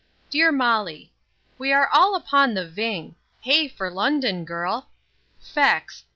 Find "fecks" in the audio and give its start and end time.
5.39-6.01